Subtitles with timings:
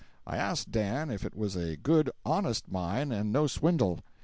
[0.25, 3.99] I asked Dan if it was a good, honest mine, and no swindle.